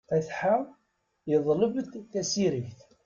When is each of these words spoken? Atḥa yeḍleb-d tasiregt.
Atḥa 0.15 0.57
yeḍleb-d 1.29 1.91
tasiregt. 2.11 2.79